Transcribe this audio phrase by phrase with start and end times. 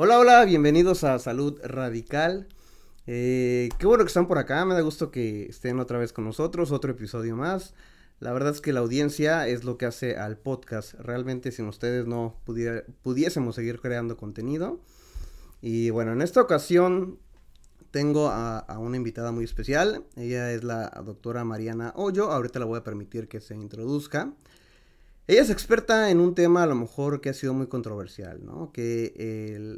[0.00, 2.46] Hola, hola, bienvenidos a Salud Radical.
[3.08, 6.24] Eh, qué bueno que están por acá, me da gusto que estén otra vez con
[6.24, 7.74] nosotros, otro episodio más.
[8.20, 10.94] La verdad es que la audiencia es lo que hace al podcast.
[11.00, 12.36] Realmente sin ustedes no
[13.02, 14.78] pudiésemos seguir creando contenido.
[15.62, 17.18] Y bueno, en esta ocasión
[17.90, 20.04] tengo a, a, una invitada muy especial.
[20.14, 22.30] Ella es la doctora Mariana Hoyo.
[22.30, 24.32] Ahorita la voy a permitir que se introduzca.
[25.28, 28.72] Ella es experta en un tema a lo mejor que ha sido muy controversial, ¿no?
[28.72, 29.12] Que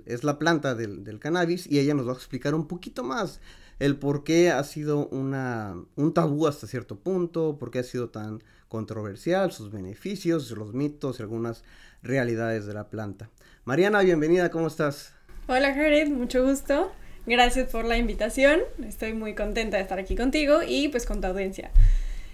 [0.07, 3.41] es la planta del, cannabis y ella nos va a explicar un poquito más
[3.81, 8.11] el por qué ha sido una, un tabú hasta cierto punto, por qué ha sido
[8.11, 11.65] tan controversial, sus beneficios, los mitos y algunas
[12.01, 13.29] realidades de la planta.
[13.65, 15.15] Mariana, bienvenida, ¿cómo estás?
[15.49, 16.93] Hola Jared, mucho gusto.
[17.27, 18.61] Gracias por la invitación.
[18.87, 21.73] Estoy muy contenta de estar aquí contigo y pues con tu audiencia.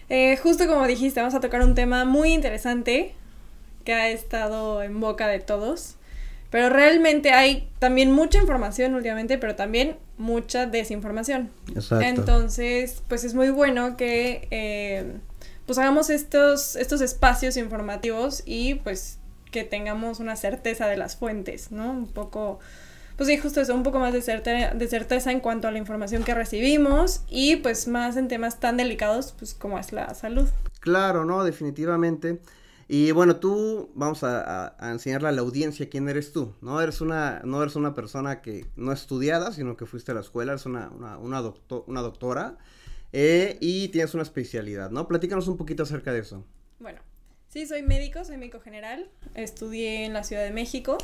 [0.08, 3.14] Eh, justo como dijiste, vamos a tocar un tema muy interesante
[3.84, 5.96] que ha estado en boca de todos.
[6.50, 11.50] Pero realmente hay también mucha información últimamente, pero también mucha desinformación.
[11.74, 12.04] Exacto.
[12.04, 15.12] Entonces, pues es muy bueno que eh,
[15.66, 19.18] pues hagamos estos, estos espacios informativos y pues
[19.50, 21.90] que tengamos una certeza de las fuentes, ¿no?
[21.90, 22.60] Un poco
[23.16, 26.22] pues sí, justo eso, un poco más de, de certeza en cuanto a la información
[26.22, 30.48] que recibimos y pues más en temas tan delicados pues como es la salud.
[30.80, 32.40] Claro, no, definitivamente.
[32.88, 36.54] Y bueno, tú vamos a, enseñarle a la audiencia quién eres tú.
[36.60, 40.20] No eres una, no eres una persona que no estudiada, sino que fuiste a la
[40.20, 41.42] escuela, eres una, una, una,
[41.86, 42.58] una doctora
[43.12, 45.08] eh, y tienes una especialidad, ¿no?
[45.08, 46.44] Platícanos un poquito acerca de eso.
[46.78, 47.00] Bueno,
[47.48, 50.98] sí, soy médico, soy médico general, estudié en la Ciudad de México.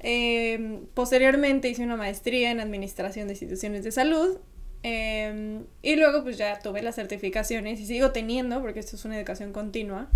[0.00, 4.38] Em, posteriormente hice una maestría en Administración de Instituciones de Salud.
[4.82, 9.18] Em, y luego pues ya tuve las certificaciones y sigo teniendo, porque esto es una
[9.18, 10.10] educación continua,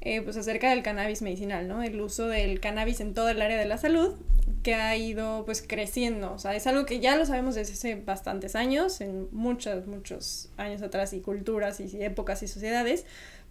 [0.00, 1.82] eh, pues acerca del cannabis medicinal, ¿no?
[1.82, 4.14] El uso del cannabis en todo el área de la salud,
[4.62, 6.32] que ha ido pues creciendo.
[6.32, 10.50] O sea, es algo que ya lo sabemos desde hace bastantes años, en muchos, muchos
[10.56, 13.04] años atrás, y culturas y épocas y sociedades,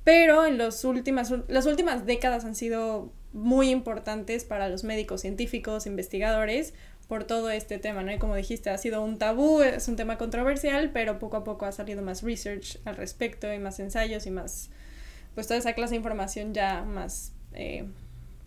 [0.05, 5.88] pero en los últimas, las últimas décadas han sido muy importantes para los médicos, científicos,
[5.88, 6.73] investigadores,
[7.07, 8.11] por todo este tema, ¿no?
[8.11, 11.66] Y como dijiste, ha sido un tabú, es un tema controversial, pero poco a poco
[11.66, 14.69] ha salido más research al respecto y más ensayos y más,
[15.35, 17.85] pues toda esa clase de información ya más, eh,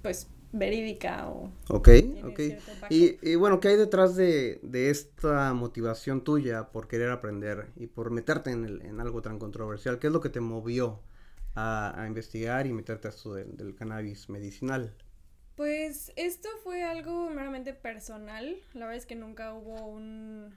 [0.03, 1.51] pues, verídica o...
[1.69, 1.89] Ok,
[2.25, 2.41] ok.
[2.89, 7.89] Y, y, bueno, ¿qué hay detrás de, de, esta motivación tuya por querer aprender y
[7.89, 9.99] por meterte en, el, en algo tan controversial?
[9.99, 11.01] ¿Qué es lo que te movió
[11.57, 14.95] a, investigar y meterte a esto del, cannabis medicinal?
[15.57, 18.57] Pues esto fue algo meramente personal.
[18.75, 20.55] La verdad es que nunca hubo un,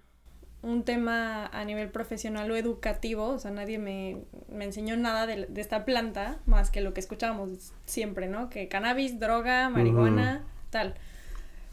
[0.62, 3.30] un tema a nivel profesional o educativo.
[3.30, 7.00] O sea, nadie me, me enseñó nada de, de, esta planta más que lo que
[7.00, 8.50] escuchábamos siempre, ¿no?
[8.50, 10.96] Que cannabis, droga, marihuana, tal.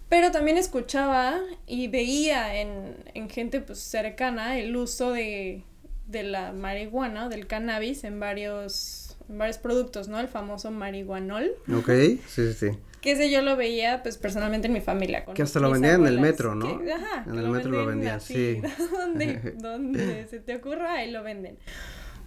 [0.09, 5.65] Pero también escuchaba y veía en, en gente pues cercana el uso de,
[6.07, 10.21] de la marihuana, del cannabis en varios varios productos, ¿no?
[10.21, 11.53] El famoso marihuanol.
[11.75, 12.71] Ok, sí, sí, sí.
[13.01, 15.25] Que ese yo lo veía, pues, personalmente en mi familia.
[15.25, 16.81] que hasta lo vendían en el metro, ¿no?
[16.93, 17.25] ajá.
[17.27, 18.61] En el metro lo vendían, sí.
[18.93, 21.59] donde, donde se te ocurra, ahí lo venden.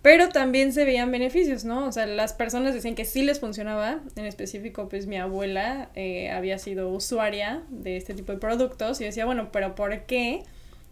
[0.02, 1.86] Pero también se veían beneficios, ¿no?
[1.86, 4.00] O sea, las personas decían que sí les funcionaba.
[4.16, 9.04] En específico, pues mi abuela eh, había sido usuaria de este tipo de productos y
[9.04, 10.44] decía, bueno, pero ¿por qué?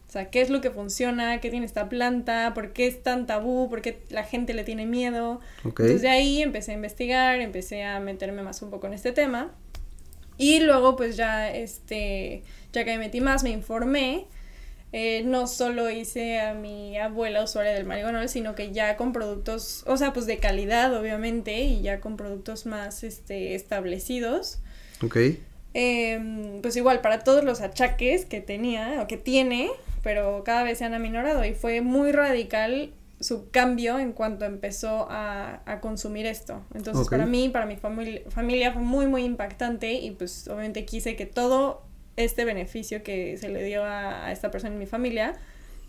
[0.07, 1.41] O sea, ¿qué es lo que funciona?
[1.41, 2.53] ¿Qué tiene esta planta?
[2.53, 3.69] ¿Por qué es tan tabú?
[3.69, 5.41] ¿Por qué la gente le tiene miedo?
[5.65, 9.51] Entonces de ahí empecé a investigar, empecé a meterme más un poco en este tema.
[10.37, 14.27] Y luego pues ya, este, ya que me metí más, me informé.
[14.93, 19.83] Eh, no solo hice a mi abuela usuaria del marihuana, sino que ya con productos,
[19.85, 24.59] o sea, pues de calidad obviamente, y ya con productos más este, establecidos.
[25.03, 25.17] Ok.
[25.73, 29.69] Em, pues igual, para todos los achaques que tenía o que tiene,
[30.07, 35.05] pero cada vez se han aminorado y fue muy radical su cambio en cuanto empezó
[35.09, 36.63] a, a consumir esto.
[36.73, 41.25] Entonces, para mí, para mi familia fue muy, muy impactante y pues obviamente quise que
[41.25, 41.81] todo
[42.15, 45.35] este beneficio que se le dio a, a esta persona en mi familia,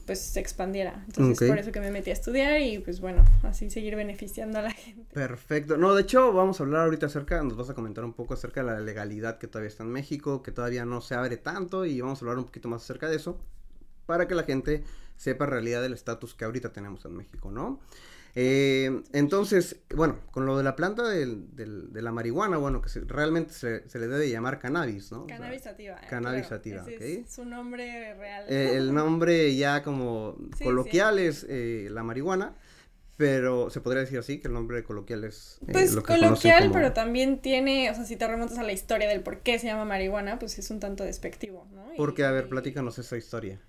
[0.05, 1.05] pues se expandiera.
[1.06, 4.62] Entonces, por eso que me metí a estudiar y pues bueno, así seguir beneficiando a
[4.62, 5.14] la gente.
[5.14, 5.76] Perfecto.
[5.76, 8.64] No, de hecho, vamos a hablar ahorita acerca, nos vas a comentar un poco acerca
[8.64, 12.00] de la legalidad que todavía está en México, que todavía no se abre tanto y
[12.00, 13.38] vamos a hablar un poquito más acerca de eso
[14.08, 14.84] para que la gente
[15.19, 17.78] sepa realidad el estatus que ahorita tenemos en México, ¿no?
[18.34, 22.88] Eh, entonces, bueno, con lo de la planta del, del, de la marihuana, bueno, que
[23.00, 25.26] realmente se, se, le debe llamar cannabis, ¿no?
[25.26, 26.00] Cannabis sativa.
[26.08, 26.88] cannabis sativa, ok.
[26.88, 28.46] Es su nombre real.
[28.49, 32.54] Eh, el nombre ya como coloquial es eh, la marihuana,
[33.19, 35.58] pero se podría decir así, que el nombre coloquial es...
[35.66, 39.20] Eh, pues coloquial, pero también tiene, o sea, si te remontas a la historia del
[39.20, 41.84] por qué se llama marihuana, pues es un tanto despectivo, ¿no?
[41.99, 43.61] Porque, a ver, platícanos esa historia.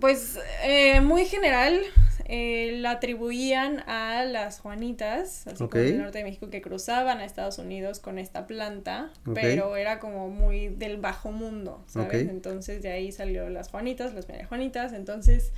[0.00, 1.80] Pues eh, muy general,
[2.24, 7.24] eh, la atribuían a las Juanitas, así como del norte de México, que cruzaban a
[7.24, 12.28] Estados Unidos con esta planta, pero era como muy del bajo mundo, ¿sabes?
[12.28, 15.52] Entonces de ahí salió las Juanitas, las María Juanitas, entonces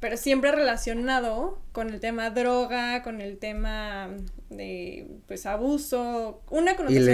[0.00, 4.10] pero siempre relacionado con el tema droga, con el tema
[4.48, 7.04] de pues abuso, una connotación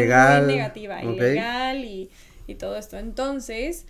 [0.46, 2.10] muy negativa, ilegal y,
[2.46, 2.99] y todo esto.
[2.99, 3.87] Entonces,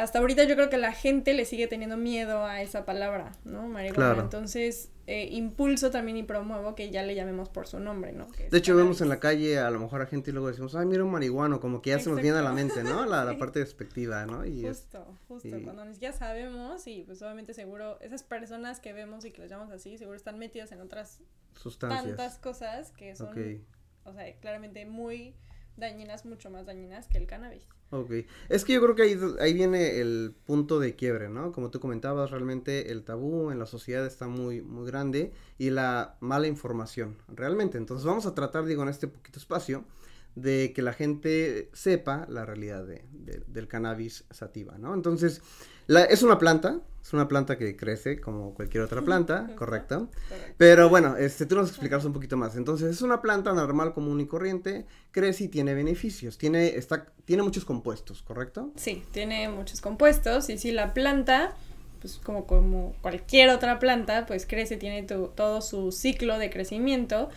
[0.00, 3.68] hasta ahorita yo creo que la gente le sigue teniendo miedo a esa palabra, ¿no?
[3.68, 4.22] Marihuana.
[4.22, 8.28] Entonces, eh, impulso también y promuevo que ya le llamemos por su nombre, ¿no?
[8.50, 10.86] de hecho, vemos en la calle a lo mejor a gente y luego decimos, ay,
[10.86, 13.04] mira un marihuano, como que ya se nos viene a la mente, ¿no?
[13.06, 14.44] La, la parte despectiva, ¿no?
[14.44, 19.32] Y justo, justo, cuando ya sabemos y pues obviamente seguro esas personas que vemos y
[19.32, 21.20] que les llamamos así, seguro están metidas en otras
[21.54, 22.04] sustancias.
[22.04, 23.64] Tantas cosas que son,
[24.04, 25.34] o sea, claramente muy
[25.76, 27.66] dañinas, mucho más dañinas que el cannabis.
[27.92, 28.12] Ok,
[28.48, 31.50] es que yo creo que ahí, ahí viene el punto de quiebre, ¿no?
[31.50, 36.16] Como tú comentabas, realmente el tabú en la sociedad está muy, muy grande y la
[36.20, 37.78] mala información, realmente.
[37.78, 39.84] Entonces vamos a tratar, digo, en este poquito espacio,
[40.34, 43.04] de que la gente sepa la realidad de,
[43.46, 44.94] del cannabis sativa, ¿no?
[44.94, 45.42] Entonces,
[45.86, 50.08] la, es una planta, es una planta que crece como cualquier otra planta, correcto.
[50.56, 52.56] Pero bueno, este, tú nos explicas un poquito más.
[52.56, 57.42] Entonces, es una planta normal, común y corriente, crece y tiene beneficios, tiene, está, tiene
[57.42, 58.72] muchos compuestos, ¿correcto?
[58.76, 61.54] Sí, tiene muchos compuestos y si la planta
[62.00, 67.28] pues como, como cualquier otra planta, pues crece, tiene todo su ciclo de crecimiento,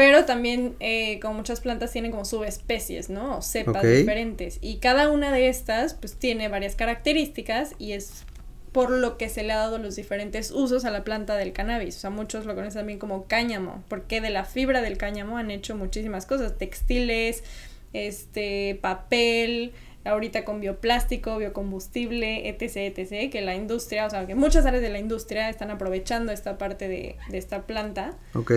[0.00, 3.36] pero también, eh, como muchas plantas, tienen como subespecies, ¿no?
[3.36, 4.56] O cepas diferentes.
[4.62, 8.24] Y cada una de estas, pues, tiene varias características y es
[8.72, 11.98] por lo que se le ha dado los diferentes usos a la planta del cannabis.
[11.98, 15.50] O sea, muchos lo conocen también como cáñamo, porque de la fibra del cáñamo han
[15.50, 17.44] hecho muchísimas cosas, textiles,
[17.92, 19.74] este, papel,
[20.06, 24.88] ahorita con bioplástico, biocombustible, etc, etc, que la industria, o sea, que muchas áreas de
[24.88, 28.16] la industria están aprovechando esta parte de, de esta planta.
[28.32, 28.52] Ok.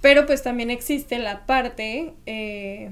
[0.00, 2.90] Pero pues también existe la parte, eh,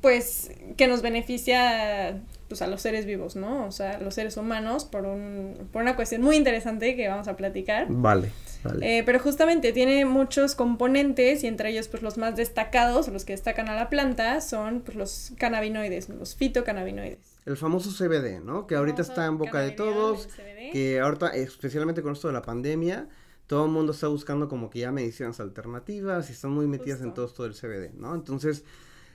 [0.00, 3.66] pues, que nos beneficia pues, a los seres vivos, ¿no?
[3.66, 7.36] O sea, los seres humanos, por, un, por una cuestión muy interesante que vamos a
[7.36, 7.86] platicar.
[7.88, 8.30] Vale.
[8.64, 8.98] Vale.
[8.98, 13.32] Eh, pero justamente tiene muchos componentes y entre ellos pues los más destacados, los que
[13.32, 17.18] destacan a la planta, son pues los cannabinoides, los fitocannabinoides.
[17.46, 18.66] El famoso CBD, ¿no?
[18.66, 20.28] Que ahorita está en boca de todos,
[20.72, 23.06] que ahorita especialmente con esto de la pandemia,
[23.48, 27.14] todo el mundo está buscando como que ya medicinas alternativas y están muy metidas en
[27.14, 28.14] todo esto del CBD, ¿no?
[28.14, 28.62] Entonces,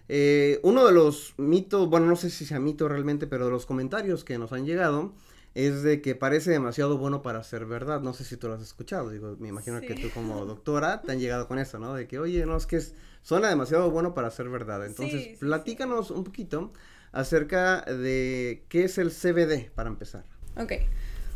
[0.09, 3.67] eh, uno de los mitos, bueno, no sé si sea mito realmente, pero de los
[3.67, 5.13] comentarios que nos han llegado
[5.53, 8.01] es de que parece demasiado bueno para ser verdad.
[8.01, 11.11] No sé si tú lo has escuchado, digo, me imagino que tú como doctora te
[11.11, 11.93] han llegado con eso, ¿no?
[11.93, 12.81] De que, oye, no, es que
[13.21, 14.83] suena demasiado bueno para ser verdad.
[14.83, 16.73] Entonces, platícanos un poquito
[17.11, 20.25] acerca de qué es el CBD para empezar.
[20.57, 20.73] Ok.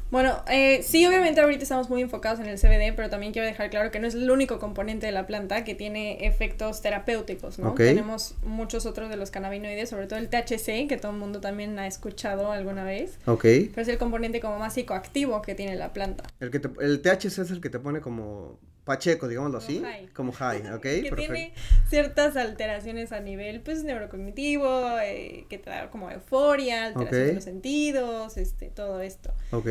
[0.09, 3.69] Bueno, eh, sí, obviamente ahorita estamos muy enfocados en el CBD, pero también quiero dejar
[3.69, 7.73] claro que no es el único componente de la planta que tiene efectos terapéuticos, ¿no?
[7.73, 11.77] Tenemos muchos otros de los cannabinoides, sobre todo el THC, que todo el mundo también
[11.77, 13.17] ha escuchado alguna vez.
[13.25, 13.41] Ok.
[13.41, 16.23] Pero es el componente como más psicoactivo que tiene la planta.
[16.39, 19.83] El, que el THC es el que te pone como pacheco, digámoslo así,
[20.13, 20.81] como high, ¿ok?
[20.81, 21.53] que tiene
[21.89, 27.43] ciertas alteraciones a nivel, pues, neurocognitivo, eh, que te da como euforia, alteración de los
[27.43, 29.33] sentidos, este, todo esto.
[29.51, 29.67] Ok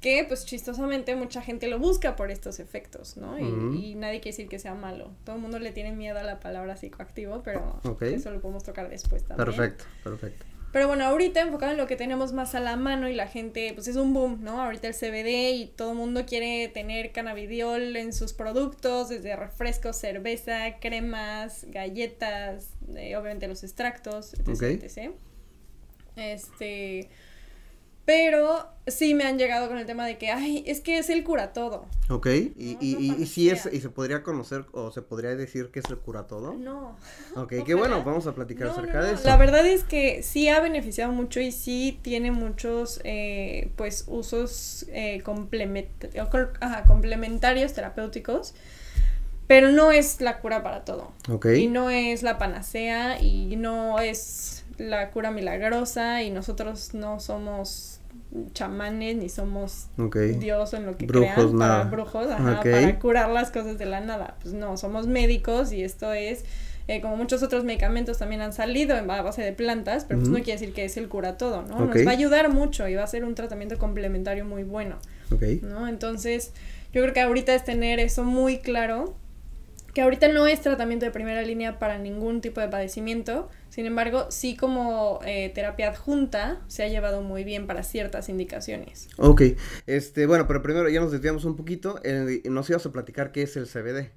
[0.00, 3.38] que pues chistosamente mucha gente lo busca por estos efectos, ¿no?
[3.38, 5.12] Y, nadie quiere decir que sea malo.
[5.24, 8.88] Todo el mundo le tiene miedo a la palabra psicoactivo, pero eso lo podemos tocar
[8.88, 9.46] después también.
[9.46, 10.46] Perfecto, perfecto.
[10.76, 13.72] Pero bueno, ahorita enfocado en lo que tenemos más a la mano y la gente,
[13.72, 14.60] pues es un boom, ¿no?
[14.60, 19.96] Ahorita el CBD y todo el mundo quiere tener cannabidiol en sus productos, desde refrescos,
[19.96, 25.12] cerveza, cremas, galletas, eh, obviamente los extractos, etc, etc.
[26.16, 27.08] Este,
[28.06, 31.24] pero sí me han llegado con el tema de que, ay, es que es el
[31.24, 31.86] cura todo.
[32.08, 35.80] Ok, y, y, y, si es, y se podría conocer o se podría decir que
[35.80, 36.54] es el cura todo.
[36.54, 36.96] No.
[37.34, 39.26] Ok, qué bueno, vamos a platicar acerca de eso.
[39.26, 44.86] La verdad es que sí ha beneficiado mucho y sí tiene muchos, eh, pues, usos
[44.88, 48.54] eh, complementarios terapéuticos.
[49.48, 51.12] Pero no es la cura para todo.
[51.28, 51.46] Ok.
[51.56, 58.00] Y no es la panacea y no es la cura milagrosa y nosotros no somos
[58.52, 59.86] chamanes ni somos
[60.38, 64.36] Dios en lo que crean para brujos, para curar las cosas de la nada.
[64.42, 66.44] Pues no, somos médicos y esto es
[66.88, 70.36] eh, como muchos otros medicamentos también han salido en base de plantas, pero pues no
[70.36, 71.84] quiere decir que es el cura todo, ¿no?
[71.84, 74.96] Nos va a ayudar mucho y va a ser un tratamiento complementario muy bueno.
[75.62, 75.88] ¿No?
[75.88, 76.52] Entonces,
[76.92, 79.16] Yo creo que ahorita es tener eso muy claro,
[79.96, 84.26] que ahorita no es tratamiento de primera línea para ningún tipo de padecimiento, sin embargo,
[84.28, 89.08] sí como eh, terapia adjunta se ha llevado muy bien para ciertas indicaciones.
[89.16, 89.40] Ok,
[89.86, 93.44] este, bueno, pero primero ya nos desviamos un poquito, eh, nos ibas a platicar qué
[93.44, 94.10] es el CBD.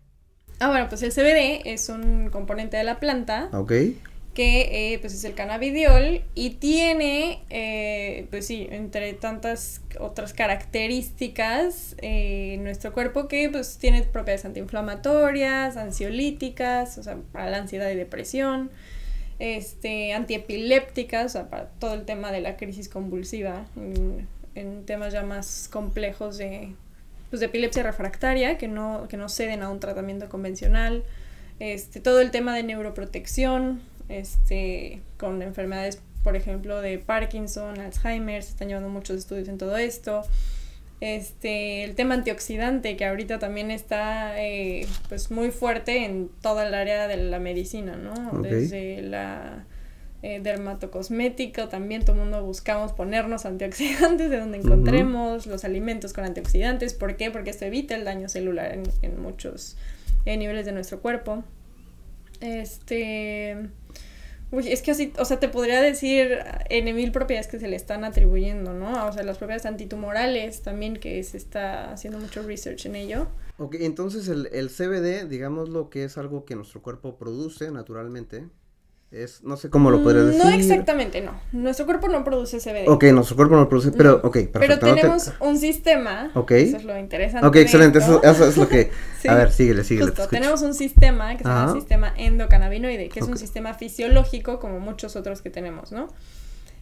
[0.59, 3.48] Ah, bueno, pues el CBD es un componente de la planta.
[3.53, 3.71] Ok
[4.33, 11.95] que eh, pues es el cannabidiol y tiene, eh, pues sí, entre tantas otras características
[12.01, 17.95] eh, nuestro cuerpo que pues tiene propiedades antiinflamatorias, ansiolíticas, o sea, para la ansiedad y
[17.95, 18.69] depresión,
[19.39, 23.65] este, antiepilépticas, o sea, para todo el tema de la crisis convulsiva,
[24.55, 26.74] en, temas ya más complejos de,
[27.29, 31.03] pues, epilepsia refractaria que no, que no ceden a un tratamiento convencional,
[31.59, 38.49] este, todo el tema de neuroprotección, este, con enfermedades, por ejemplo, de Parkinson, Alzheimer, se
[38.49, 40.23] están llevando muchos estudios en todo esto.
[41.01, 46.73] Este, el tema antioxidante, que ahorita también está eh, pues muy fuerte en toda el
[46.73, 48.41] área de la medicina, ¿no?
[48.41, 49.65] Desde la
[50.21, 56.25] eh, dermatocosmética, también todo el mundo buscamos ponernos antioxidantes de donde encontremos los alimentos con
[56.25, 56.93] antioxidantes.
[56.93, 57.31] ¿Por qué?
[57.31, 59.77] Porque esto evita el daño celular en, en muchos
[60.25, 61.45] eh, niveles de nuestro cuerpo.
[62.41, 63.57] Este.
[64.51, 66.39] Uy, es que así, o sea, te podría decir
[66.70, 69.06] en mil propiedades que se le están atribuyendo, ¿no?
[69.06, 73.27] O sea, las propiedades antitumorales también, que se está haciendo mucho research en ello.
[73.58, 78.48] Ok, entonces el, el CBD, digamos lo que es algo que nuestro cuerpo produce naturalmente,
[79.11, 80.43] es, no sé cómo lo podría decir.
[80.43, 81.31] No exactamente, no.
[81.51, 82.87] Nuestro cuerpo no produce CBD.
[82.87, 84.59] Ok, nuestro cuerpo no produce, pero, ok, perfecto.
[84.59, 86.31] Pero tenemos un sistema.
[86.35, 86.51] Ok.
[86.51, 87.47] Eso es lo interesante.
[87.47, 88.91] Ok, excelente, eso, eso, es lo que...
[89.27, 90.11] A ver, síguele, síguele.
[90.11, 94.79] Justo, tenemos un sistema que se llama sistema endocannabinoide, que es un sistema fisiológico como
[94.79, 96.07] muchos otros que tenemos, ¿no?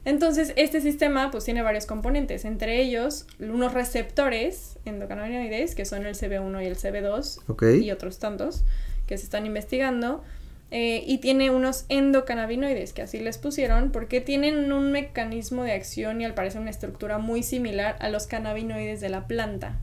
[0.03, 6.15] Entonces, este sistema pues tiene varios componentes, entre ellos unos receptores endocannabinoides, que son el
[6.15, 7.83] CB1 y el CB2, okay.
[7.83, 8.63] y otros tantos
[9.05, 10.23] que se están investigando,
[10.69, 16.21] eh, y tiene unos endocannabinoides, que así les pusieron, porque tienen un mecanismo de acción
[16.21, 19.79] y al parecer una estructura muy similar a los cannabinoides de la planta.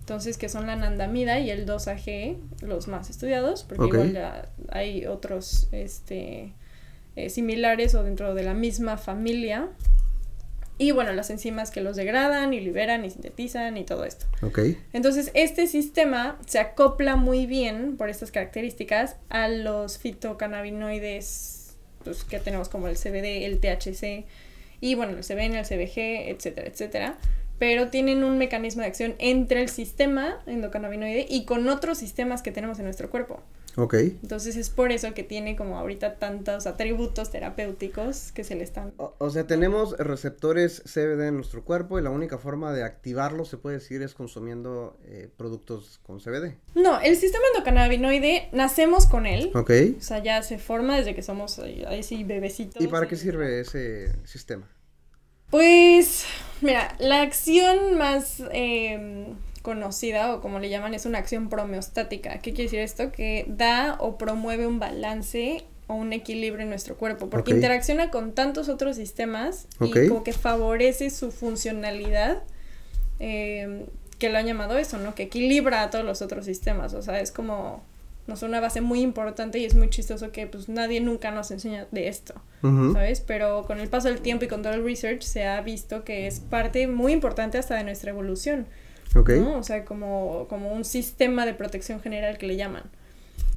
[0.00, 5.06] Entonces, que son la anandamida y el 2-AG, los más estudiados, porque igual ya hay
[5.06, 6.52] otros este,
[7.16, 9.70] eh, similares o dentro de la misma familia.
[10.78, 14.26] Y bueno, las enzimas que los degradan y liberan y sintetizan y todo esto.
[14.42, 14.60] Ok.
[14.92, 22.38] Entonces, este sistema se acopla muy bien por estas características a los fitocannabinoides pues, que
[22.38, 24.26] tenemos como el CBD, el THC
[24.80, 27.18] y bueno, el CBN, el CBG, etcétera, etcétera.
[27.58, 32.52] Pero tienen un mecanismo de acción entre el sistema endocannabinoide y con otros sistemas que
[32.52, 33.40] tenemos en nuestro cuerpo.
[33.76, 33.94] Ok.
[33.94, 38.94] Entonces es por eso que tiene como ahorita tantos atributos terapéuticos que se le están...
[38.96, 43.58] O, sea, tenemos receptores CBD en nuestro cuerpo y la única forma de activarlo, se
[43.58, 46.56] puede decir, es consumiendo eh, productos con CBD.
[46.74, 49.50] No, el sistema endocannabinoide, nacemos con él.
[49.54, 49.70] Ok.
[49.98, 52.82] O sea, ya se forma desde que somos ahí sí bebecitos.
[52.82, 54.68] ¿Y para qué sirve ese sistema?
[55.50, 56.24] Pues,
[56.62, 58.42] mira, la acción más...
[58.52, 59.34] Eh,
[59.66, 62.38] conocida o como le llaman es una acción promeostática.
[62.38, 63.10] ¿Qué quiere decir esto?
[63.10, 68.32] Que da o promueve un balance o un equilibrio en nuestro cuerpo, porque interacciona con
[68.32, 72.44] tantos otros sistemas y como que favorece su funcionalidad,
[73.18, 73.86] em,
[74.20, 75.16] que lo han llamado eso, ¿no?
[75.16, 77.82] Que equilibra a todos los otros sistemas, o sea, es como,
[78.28, 81.50] no sé, una base muy importante y es muy chistoso que pues nadie nunca nos
[81.50, 82.34] enseña de esto,
[82.92, 83.20] ¿sabes?
[83.20, 86.28] Pero con el paso del tiempo y con todo el research se ha visto que
[86.28, 88.66] es parte muy importante hasta de nuestra evolución.
[89.20, 92.84] O sea, como, como un sistema de protección general que le llaman.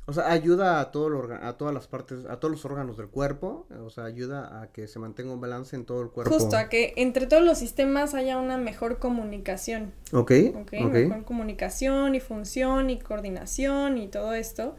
[0.10, 3.68] O sea, ayuda a, todo a todas las partes, a todos los órganos del cuerpo,
[3.86, 6.34] o sea, ayuda a que se mantenga un balance en todo el cuerpo.
[6.34, 9.92] Justo, a que entre todos los sistemas haya una mejor comunicación.
[10.12, 10.32] Ok.
[10.56, 14.76] Ok, mejor comunicación y función y coordinación y todo esto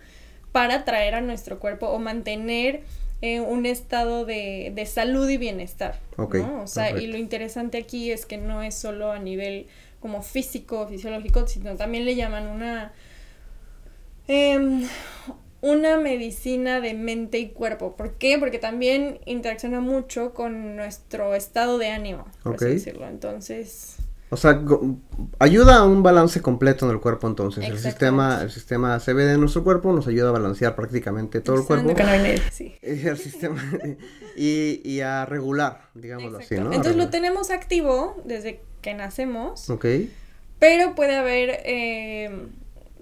[0.51, 2.83] para traer a nuestro cuerpo o mantener
[3.23, 6.01] eh, un estado de, de, salud y bienestar.
[6.17, 6.39] Ok.
[6.61, 9.69] O sea, y lo interesante aquí es que no es solo a nivel
[10.01, 12.93] como físico, fisiológico, sino también le llaman una,
[14.27, 14.87] em,
[15.61, 17.97] una medicina de mente y cuerpo.
[17.97, 18.39] ¿Por qué?
[18.39, 23.07] Porque también interacciona mucho con nuestro estado de ánimo, por así decirlo.
[23.07, 23.97] Entonces...
[24.33, 24.63] O sea,
[25.41, 27.65] ayuda a un balance completo en el cuerpo entonces.
[27.65, 31.67] El sistema, el sistema CBD en nuestro cuerpo nos ayuda a balancear prácticamente todo el
[31.67, 31.93] cuerpo.
[32.53, 32.77] Sí.
[32.81, 33.61] El sistema
[34.37, 36.67] y, y a regular, digámoslo así, ¿no?
[36.67, 39.69] Entonces lo tenemos activo desde que nacemos.
[39.71, 39.87] Ok.
[40.59, 42.31] Pero puede haber eh,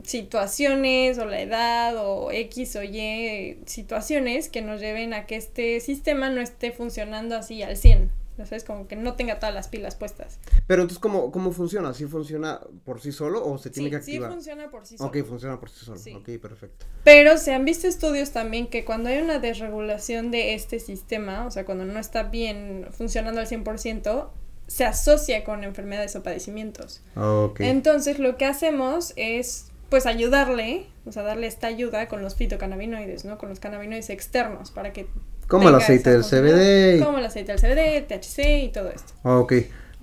[0.05, 5.81] situaciones o la edad o X o Y situaciones que nos lleven a que este
[5.81, 8.11] sistema no esté funcionando así al 100.
[8.39, 10.39] ya sabes, como que no tenga todas las pilas puestas.
[10.69, 11.93] Pero entonces, ¿cómo, cómo funciona?
[11.93, 14.31] ¿Sí funciona por sí solo o se tiene Sí, que sí activar?
[14.31, 15.09] funciona por sí solo.
[15.11, 15.99] Ok, funciona por sí solo.
[15.99, 16.13] Sí.
[16.15, 16.87] Ok, perfecto.
[17.03, 21.51] Pero se han visto estudios también que cuando hay una desregulación de este sistema, o
[21.51, 24.29] sea, cuando no está bien funcionando al 100%,
[24.69, 27.01] se asocia con enfermedades o padecimientos.
[27.17, 27.61] Ok.
[27.61, 33.25] Entonces, lo que hacemos es, pues, ayudarle, o sea, darle esta ayuda con los fitocannabinoides,
[33.25, 33.39] ¿no?
[33.39, 35.07] Con los cannabinoides externos para que...
[35.49, 36.97] Como el aceite del CBD.
[36.99, 39.15] y- Como el aceite del CBD, THC y todo esto.
[39.25, 39.53] Ah, ok,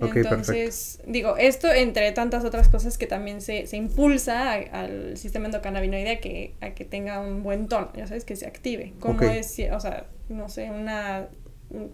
[0.00, 0.28] perfecto.
[0.30, 5.46] Entonces, digo, esto entre tantas otras cosas que también se, se impulsa a- al sistema
[5.46, 8.94] endocannabinoide a que, a que tenga un buen tono, ya sabes, que se active.
[8.98, 9.22] Como Ok.
[9.22, 11.28] es, o sea, no sé, una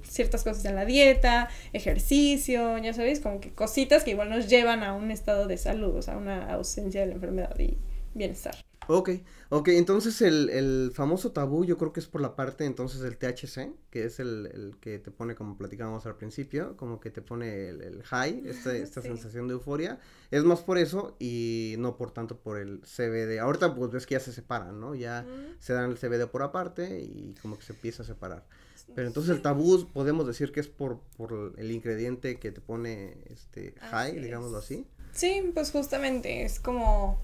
[0.02, 4.82] ciertas cosas en la dieta, ejercicio, ya sabes, como que cositas que igual nos llevan
[4.82, 7.78] a un estado de salud, o sea, una ausencia de la enfermedad y
[8.14, 8.54] bienestar.
[8.88, 9.10] Ok,
[9.50, 13.16] ok, entonces el, el famoso tabú yo creo que es por la parte entonces del
[13.16, 17.22] THC, que es el, el que te pone, como platicábamos al principio, como que te
[17.22, 19.08] pone el, el high, esta Sí.
[19.08, 20.00] sensación de euforia,
[20.32, 23.38] es más por eso y no por tanto por el CBD.
[23.40, 24.96] Ahorita pues ves que ya se separan, ¿no?
[24.96, 25.28] Ya
[25.60, 28.46] se dan el CBD por aparte y como que se empieza a separar.
[28.94, 33.16] Pero entonces el tabú podemos decir que es por, por el ingrediente que te pone
[33.30, 34.64] este high, Así digámoslo es.
[34.64, 34.86] así.
[35.12, 37.18] Sí, pues justamente es como,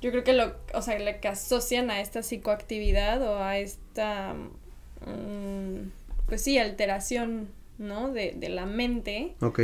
[0.00, 4.34] yo creo que lo, o sea, lo que asocian a esta psicoactividad o a esta,
[4.34, 5.90] mm,
[6.26, 8.12] pues sí, alteración, ¿no?
[8.12, 9.60] De, de la mente, Ok,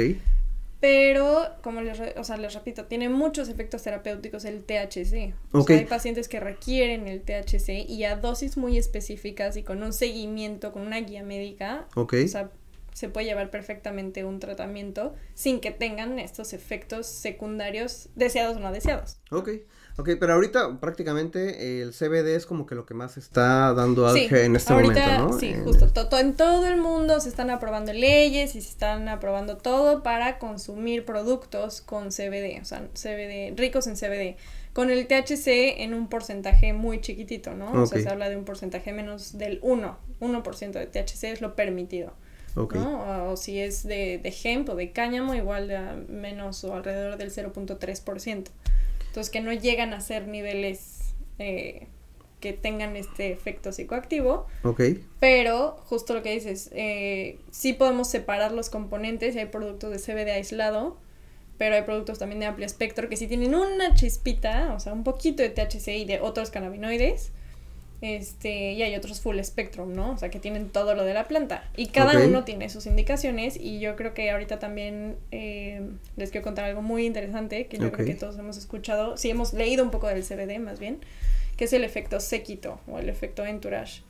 [0.81, 5.35] pero como les, re- o sea, les repito, tiene muchos efectos terapéuticos el THC.
[5.53, 9.83] O sea, hay pacientes que requieren el THC y a dosis muy específicas y con
[9.83, 11.87] un seguimiento, con una guía médica,
[12.25, 12.51] o sea,
[12.95, 18.73] se puede llevar perfectamente un tratamiento sin que tengan estos efectos secundarios deseados o no
[18.73, 19.19] deseados.
[19.31, 19.49] Ok,
[20.01, 24.23] ok, pero ahorita prácticamente el CBD es como que lo que más está dando Sí,
[24.25, 25.39] auge en este ahorita, momento, ¿no?
[25.39, 25.89] Sí, En- justo.
[25.89, 30.03] to- to- en todo el mundo se están aprobando leyes y se están aprobando todo
[30.03, 34.37] para consumir productos con CBD, o sea, CBD, ricos en CBD.
[34.73, 37.73] Con el THC en un porcentaje muy chiquitito, ¿no?
[37.83, 41.57] O sea, se habla de un porcentaje menos del 1, 1% de THC es lo
[41.57, 42.13] permitido.
[42.55, 43.31] Ok, ¿no?
[43.33, 47.31] O, si es de, de hemp o de cáñamo, igual de menos o alrededor del
[47.33, 48.45] 0.3%.
[49.11, 51.89] Entonces, que no llegan a ser niveles eh,
[52.39, 54.83] que tengan este efecto psicoactivo, ok,
[55.19, 59.99] pero justo lo que dices, eh, sí podemos separar los componentes y hay productos de
[59.99, 60.97] CBD aislado,
[61.59, 65.03] pero hay productos también de amplio espectro que sí tienen una chispita, o sea, un
[65.03, 67.33] poquito de THC y de otros cannabinoides.
[68.03, 70.13] Este, y hay otros full spectrum, ¿no?
[70.13, 71.69] O sea, que tienen todo lo de la planta.
[71.77, 73.57] Y cada uno tiene sus indicaciones.
[73.59, 75.83] Y yo creo que ahorita también eh,
[76.17, 79.17] les quiero contar algo muy interesante que yo creo que todos hemos escuchado.
[79.17, 81.01] Sí, hemos leído un poco del CBD más bien,
[81.57, 84.03] que es el efecto séquito o el efecto entourage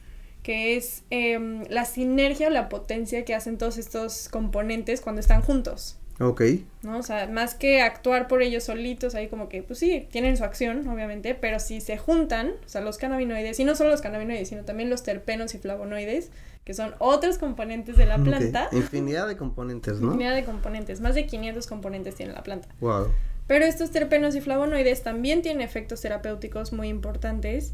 [0.42, 5.42] que es em, la sinergia o la potencia que hacen todos estos componentes cuando están
[5.42, 6.42] juntos, ok,
[6.82, 6.98] ¿no?
[6.98, 10.44] O sea, más que actuar por ellos solitos, ahí como que, pues sí, tienen su
[10.44, 14.48] acción, obviamente, pero si se juntan, o sea, los cannabinoides, y no solo los cannabinoides,
[14.48, 16.30] sino también los terpenos y flavonoides,
[16.64, 20.08] que son otros componentes de la planta, Infinidad de componentes, ¿no?
[20.08, 22.68] infinidad de componentes, más de 500 componentes tiene la planta.
[22.80, 23.08] Wow,
[23.46, 27.72] Pero estos terpenos y flavonoides también tienen efectos terapéuticos muy importantes.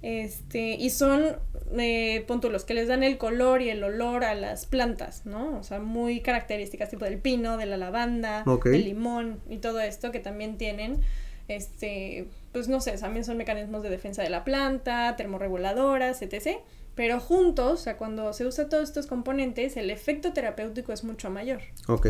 [0.00, 1.36] Este, y son
[1.76, 5.58] eh, puntos que les dan el color y el olor a las plantas, ¿no?
[5.58, 10.12] O sea, muy características, tipo del pino, de la lavanda, del limón y todo esto
[10.12, 11.00] que también tienen,
[11.48, 16.58] este, pues no sé, también son mecanismos de defensa de la planta, termorreguladoras, etc.
[16.94, 21.28] Pero juntos, o sea, cuando se usa todos estos componentes, el efecto terapéutico es mucho
[21.30, 21.60] mayor.
[21.88, 22.06] ok,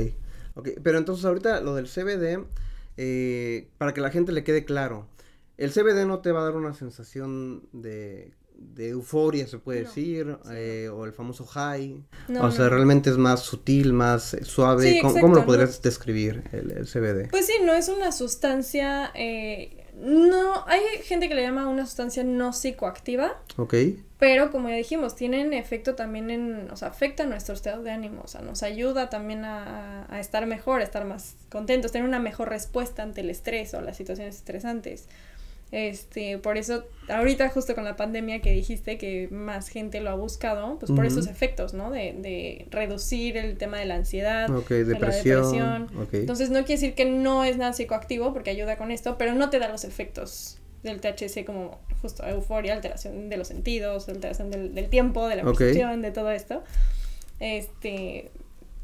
[0.54, 0.68] ok.
[0.82, 2.44] Pero entonces ahorita lo del CBD,
[2.96, 5.06] eh, para que la gente le quede claro,
[5.58, 9.88] el CBD no te va a dar una sensación de, de euforia, se puede No,
[9.88, 12.02] decir, sí, eh, o el famoso high.
[12.28, 14.84] No, o sea, realmente es más sutil, más suave.
[14.84, 17.28] Sí, ¿Cómo, exacto, cómo lo podrías describir el, el CBD?
[17.30, 19.10] Pues sí, no es una sustancia.
[19.14, 23.74] eh, no, hay gente que le llama una sustancia no psicoactiva, Ok,
[24.18, 26.70] pero como ya dijimos, tienen efecto también en.
[26.70, 30.46] O sea, afecta nuestro estado de ánimo, o sea, nos ayuda también a, a estar
[30.46, 34.36] mejor, a estar más contentos, tener una mejor respuesta ante el estrés o las situaciones
[34.36, 35.08] estresantes.
[35.70, 40.14] Este, por eso, ahorita justo con la pandemia que dijiste que más gente lo ha
[40.14, 41.90] buscado, pues por esos efectos, ¿no?
[41.90, 45.86] De, de reducir el tema de la ansiedad, ok, de la depresión.
[45.88, 46.08] depresión.
[46.12, 49.50] Entonces no quiere decir que no es nada psicoactivo porque ayuda con esto, pero no
[49.50, 54.74] te da los efectos del THC como justo euforia, alteración de los sentidos, alteración del,
[54.74, 56.62] del tiempo, de la percepción, de todo esto.
[57.40, 58.30] Este,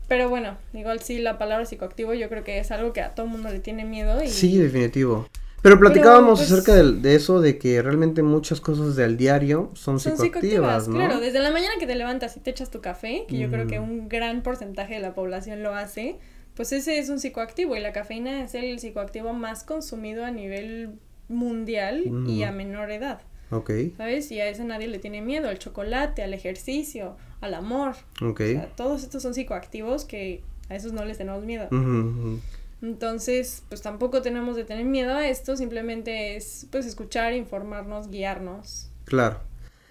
[0.07, 3.27] pero bueno, igual sí la palabra psicoactivo yo creo que es algo que a todo
[3.27, 5.29] mundo le tiene miedo y Sí, definitivo.
[5.65, 9.99] Pero platicábamos pues, acerca del- de, eso, de que realmente muchas cosas del diario son,
[9.99, 10.95] Son psicoactivas, ¿no?
[10.97, 11.21] claro.
[11.21, 13.81] Desde la mañana que te levantas y te echas tu café, que yo creo que
[13.81, 13.83] Mm.
[13.83, 16.19] un gran porcentaje de la población lo hace,
[16.55, 20.91] pues ese es un psicoactivo y la cafeína es el psicoactivo más consumido a nivel
[21.29, 22.43] mundial y Mm.
[22.45, 24.31] a menor edad, Ok, ¿sabes?
[24.31, 27.95] Y a ese nadie le tiene miedo, al chocolate, al ejercicio, al amor.
[28.21, 28.41] ok.
[28.41, 31.69] O sea, todos estos son psicoactivos que a esos no les tenemos miedo.
[31.73, 32.39] Ujú.
[32.85, 38.91] Entonces, pues tampoco tenemos de tener miedo a esto, simplemente es pues escuchar, informarnos, guiarnos.
[39.07, 39.41] Claro.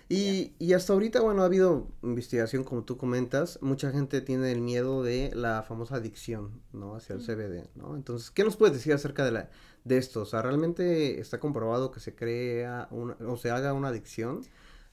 [0.09, 4.61] Y, y hasta ahorita, bueno, ha habido investigación, como tú comentas, mucha gente tiene el
[4.61, 6.95] miedo de la famosa adicción, ¿no?
[6.95, 7.95] Hacia el CBD, ¿no?
[7.95, 9.49] Entonces, ¿qué nos puedes decir acerca de la
[9.85, 10.21] de esto?
[10.21, 14.41] O sea, ¿realmente está comprobado que se crea una, o se haga una adicción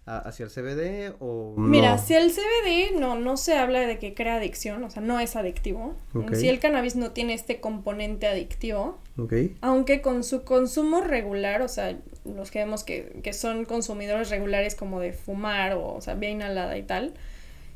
[0.06, 2.02] a- hacia el CBD o Mira, no?
[2.02, 5.36] si el CBD no, no se habla de que crea adicción, o sea, no es
[5.36, 5.94] adictivo.
[6.14, 6.34] Ok.
[6.34, 11.68] Si el cannabis no tiene este componente adictivo, Ok, aunque con su consumo regular, o
[11.68, 16.14] sea, los que vemos que, que son consumidores regulares como de fumar o, o sea,
[16.14, 17.12] vía inhalada y tal,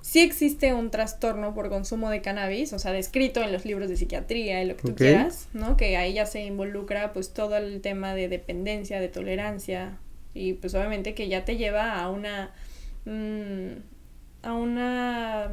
[0.00, 3.96] sí existe un trastorno por consumo de cannabis, o sea, descrito en los libros de
[3.96, 5.76] psiquiatría y lo que tú quieras, ¿no?
[5.78, 9.98] Que ahí ya se involucra pues todo el tema de dependencia, de tolerancia
[10.34, 12.52] y pues obviamente que ya te lleva a una
[13.04, 13.72] mm,
[14.42, 15.50] a una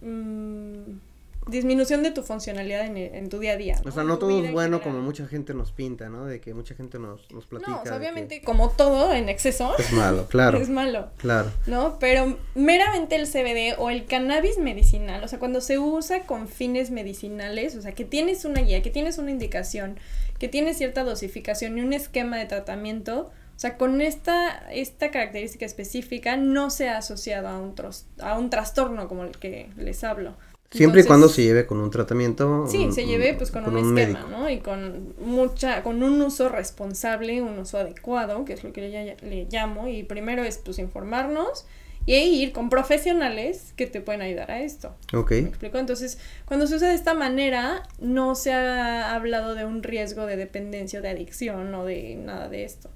[0.00, 1.00] mm,
[1.48, 3.80] disminución de tu funcionalidad en, en tu día a día.
[3.84, 6.24] o sea, no todo es en bueno como mucha gente nos pinta, ¿no?
[6.24, 7.70] De que mucha gente nos, nos platica.
[7.72, 11.10] No, o sea, de que obviamente como todo en exceso Es malo, claro, es malo.
[11.16, 11.50] claro.
[11.66, 11.98] ¿no?
[11.98, 16.90] Pero meramente el CBD o el cannabis medicinal, o sea, cuando se usa con fines
[16.90, 19.98] medicinales, o sea, que tienes una guía, que tienes una indicación,
[20.38, 25.64] que tienes cierta dosificación y un esquema de tratamiento, o sea, con esta, esta característica
[25.66, 30.02] específica no se ha asociado a un, tros- a un trastorno como el que les
[30.04, 30.34] hablo.
[30.70, 32.66] Siempre y cuando se lleve con un tratamiento.
[32.66, 34.28] Sí, un- se lleve pues con, un, esquema, médico.
[34.30, 34.48] ¿no?
[34.48, 39.16] Y con mucha, con un uso responsable, un uso adecuado, que es lo que le,
[39.28, 41.66] le llamo, y primero es pues informarnos
[42.06, 44.94] y ir con profesionales que te pueden ayudar a esto.
[45.14, 45.78] Ok, ¿Me explico?
[45.78, 50.36] Entonces, cuando se usa de esta manera, no se ha hablado de un riesgo de
[50.36, 52.90] dependencia o de adicción o de nada de esto.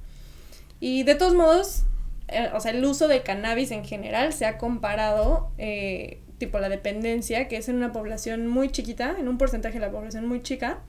[0.80, 1.84] Y de todos modos,
[2.28, 6.68] eh, o sea, el uso de cannabis en general se ha comparado, eh, tipo la
[6.68, 10.42] dependencia, que es en una población muy chiquita, en un porcentaje de la población muy
[10.42, 10.80] chica,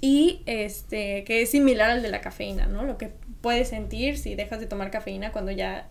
[0.00, 2.82] y este, que es similar al de la cafeína, ¿no?
[2.82, 5.86] Lo que puedes sentir si dejas de tomar cafeína cuando ya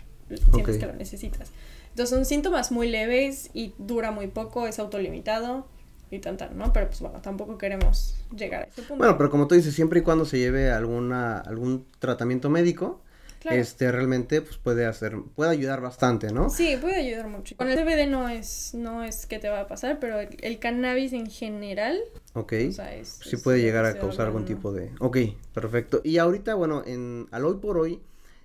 [0.52, 0.80] sientes Ok.
[0.80, 1.52] que lo necesitas.
[1.90, 5.68] Entonces son síntomas muy leves y dura muy poco, es autolimitado
[6.12, 6.72] y tan tan, ¿no?
[6.74, 8.98] Pero pues bueno, tampoco queremos llegar a ese punto.
[8.98, 13.02] Bueno, pero como tú dices, siempre y cuando se lleve alguna, algún tratamiento médico,
[13.40, 13.58] Claro.
[13.60, 16.52] este realmente pues puede hacer, puede ayudar bastante, ¿no?
[16.52, 17.56] Sí, puede ayudar mucho.
[17.58, 20.60] Con el CBD no es, no es que te va a pasar, pero el, el
[20.60, 21.98] cannabis en general,
[22.36, 22.54] Ok.
[22.70, 23.20] o sea, es...
[23.24, 24.92] sí es puede llegar a causar algún tipo de...
[25.00, 25.18] Ok,
[25.56, 26.02] perfecto.
[26.04, 28.00] Y ahorita, bueno, en, al hoy por hoy,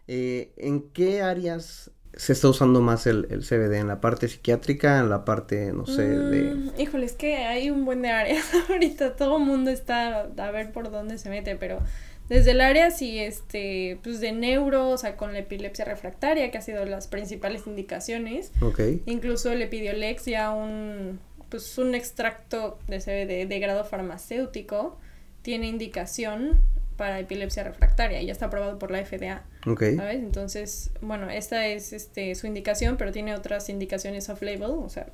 [0.09, 3.74] eh, ¿en qué áreas se está usando más el, el CBD?
[3.74, 4.98] ¿En la parte psiquiátrica?
[4.98, 6.55] ¿En la parte, no sé, de...
[6.55, 8.44] Mm, Híjole, es que hay un buen de áreas.
[8.70, 11.81] Ahorita todo el mundo está a ver por dónde se mete, pero
[12.29, 16.59] desde el área sí, este, pues de neuro, o sea, con la epilepsia refractaria, que
[16.59, 18.50] ha sido las principales indicaciones.
[18.62, 24.98] Ok, Incluso el Epidiolex, ya un, pues un extracto de, CBD de grado farmacéutico,
[25.42, 26.61] tiene indicación
[26.96, 29.42] para epilepsia refractaria y ya está aprobado por la FDA.
[29.66, 29.82] ok.
[29.96, 30.16] ¿Sabes?
[30.16, 35.06] Entonces, bueno, esta es este, su indicación, pero tiene otras indicaciones off-label, o sea,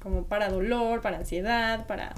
[0.00, 2.14] como para dolor, para ansiedad, para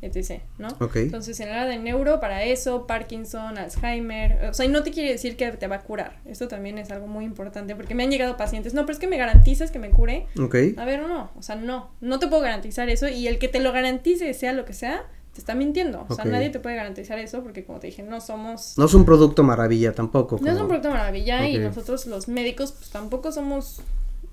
[0.00, 0.68] etc., ¿no?
[0.94, 4.92] Entonces, en el área de neuro, para eso, Parkinson, Alzheimer, o sea, y no te
[4.92, 6.20] quiere decir que te va a curar.
[6.24, 9.08] Esto también es algo muy importante, porque me han llegado pacientes, no, pero es que
[9.08, 10.26] me garantizas que me cure.
[10.40, 10.54] Ok.
[10.76, 13.60] A ver, no, o sea, no, no te puedo garantizar eso, y el que te
[13.60, 15.04] lo garantice, sea lo que sea,
[15.38, 16.04] te está mintiendo.
[16.08, 18.94] O sea, nadie te puede garantizar eso, porque como te dije, no somos No es
[18.94, 20.36] un producto maravilla tampoco.
[20.42, 23.80] no es un producto maravilla y nosotros los médicos pues tampoco somos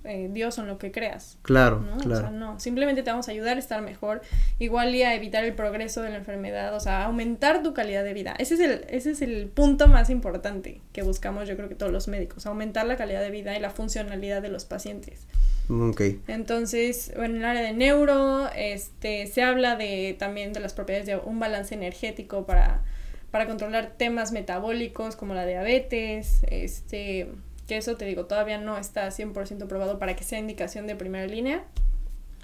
[0.06, 1.38] eh, Dios en lo que creas.
[1.42, 1.96] Claro, ¿no?
[1.96, 2.22] O claro.
[2.22, 4.22] sea, no, simplemente te vamos a ayudar a estar mejor,
[4.60, 8.14] igual y a evitar el progreso de la enfermedad, o sea, aumentar tu calidad de
[8.14, 8.36] vida.
[8.38, 11.92] Ese es el ese es el punto más importante que buscamos yo creo que todos
[11.92, 15.28] los médicos, aumentar la calidad de vida y la funcionalidad de los pacientes.
[15.70, 16.02] Ok.
[16.28, 21.08] Entonces, bueno, en el área de neuro, este, se habla de también de las propiedades
[21.08, 22.84] de un balance energético para,
[23.32, 27.30] para controlar temas metabólicos como la diabetes, este,
[27.68, 31.26] que eso te digo, todavía no está 100% probado para que sea indicación de primera
[31.28, 31.64] línea,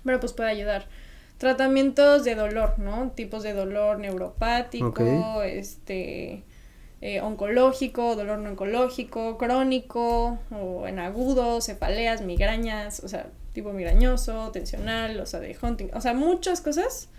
[0.03, 0.87] pero pues puede ayudar.
[1.37, 3.11] Tratamientos de dolor, ¿no?
[3.11, 6.43] Tipos de dolor neuropático, este,
[7.01, 14.51] eh, oncológico, dolor no oncológico, crónico, o en agudo, cefaleas, migrañas, o sea, tipo migrañoso,
[14.51, 17.09] tensional, o sea, de hunting, o sea, muchas cosas.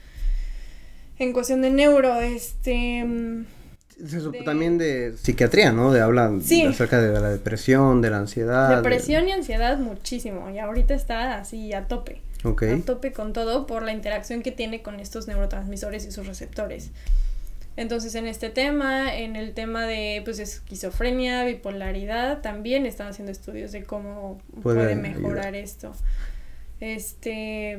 [1.19, 3.05] En cuestión de neuro, este,
[3.99, 5.93] mm, También de psiquiatría, ¿no?
[5.93, 6.33] De hablar
[6.69, 8.77] acerca de la depresión, de la ansiedad.
[8.77, 10.51] Depresión y ansiedad muchísimo.
[10.51, 12.21] Y ahorita está así a tope.
[12.45, 16.91] A tope con todo por la interacción que tiene con estos neurotransmisores y sus receptores.
[17.77, 23.73] Entonces, en este tema, en el tema de pues esquizofrenia, bipolaridad, también están haciendo estudios
[23.73, 25.95] de cómo puede, mejorar esto.
[26.83, 27.79] Este,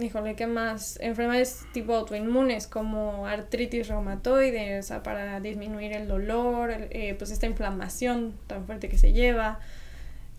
[0.00, 0.98] híjole, ¿qué más?
[1.02, 7.44] Enfermedades tipo autoinmunes como artritis reumatoide, o sea, para disminuir el dolor, eh, pues esta
[7.44, 9.60] inflamación tan fuerte que se lleva,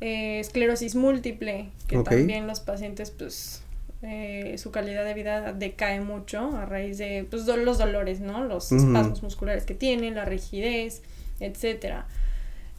[0.01, 3.61] eh, esclerosis múltiple, que también los pacientes, pues,
[4.01, 8.43] eh, su calidad de vida decae mucho a raíz de pues, los dolores, ¿no?
[8.43, 11.03] Los espasmos musculares que tienen, la rigidez,
[11.39, 12.07] etcétera.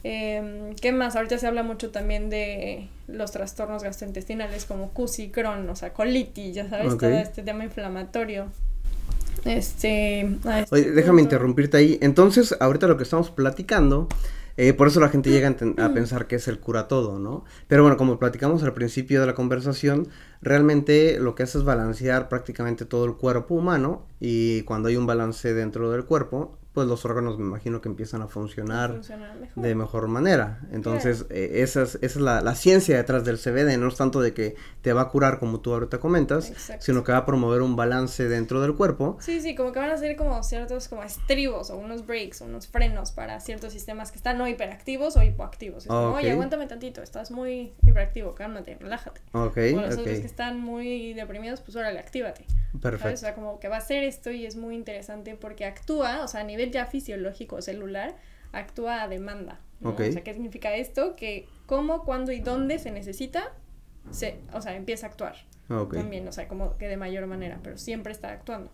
[0.02, 1.16] Eh, ¿Qué más?
[1.16, 6.54] Ahorita se habla mucho también de los trastornos gastrointestinales como CUSI, Crohn, o sea, colitis,
[6.54, 8.46] ya sabes, todo este tema inflamatorio.
[9.44, 11.98] Este, este Oye, déjame interrumpirte ahí.
[12.00, 14.08] Entonces, ahorita lo que estamos platicando,
[14.56, 17.44] eh, por eso la gente llega a, a, pensar que es el cura todo, ¿no?
[17.68, 20.08] Pero bueno, como platicamos al principio de la conversación,
[20.42, 25.06] realmente lo que hace es balancear prácticamente todo el cuerpo humano y cuando hay un
[25.06, 29.02] balance dentro del cuerpo, pues los órganos me imagino que empiezan a funcionar
[29.54, 30.60] de mejor manera.
[30.72, 34.22] Entonces, eh, esa es, esa es la, la, ciencia detrás del CBD, no es tanto
[34.22, 37.60] de que te va a curar como tú ahorita comentas, sino que va a promover
[37.60, 39.18] un balance dentro del cuerpo.
[39.20, 42.66] Sí, sí, como que van a ser como ciertos como estribos o unos breaks, unos
[42.66, 45.82] frenos para ciertos sistemas que están no hiperactivos o hipoactivos.
[45.82, 49.20] Es como, oye, aguántame tantito, estás muy hiperactivo, cálmate, relájate.
[49.32, 52.46] Ok, o los otros que están muy deprimidos, pues órale, actívate.
[52.80, 53.14] Perfecto.
[53.14, 56.28] O sea, como que va a ser esto y es muy interesante porque actúa, o
[56.28, 58.16] sea, a nivel ya fisiológico celular,
[58.52, 59.60] actúa a demanda.
[59.82, 61.16] O sea, ¿qué significa esto?
[61.16, 63.52] Que cómo, cuándo y dónde se necesita,
[64.10, 65.36] se, o sea, empieza a actuar.
[65.92, 68.72] También, o sea, como que de mayor manera, pero siempre está actuando.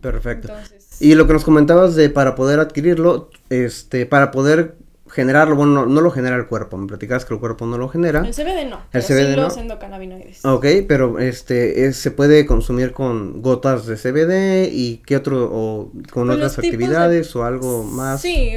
[0.00, 0.52] Perfecto.
[0.98, 4.76] Y lo que nos comentabas de para poder adquirirlo, este, para poder
[5.12, 8.20] generarlo, bueno, no, lo genera el cuerpo, me platicabas que el cuerpo no lo genera.
[8.20, 10.44] El CBD no, el CBD los endocannabinoides.
[10.44, 16.30] Ok, pero este, se puede consumir con gotas de CBD y qué otro, o con
[16.30, 18.22] otras actividades o algo más.
[18.22, 18.52] Sí,